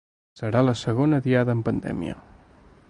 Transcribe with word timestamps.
Serà 0.39 0.63
la 0.69 0.73
segona 0.79 1.21
diada 1.29 1.55
amb 1.57 1.67
pandèmia. 1.69 2.19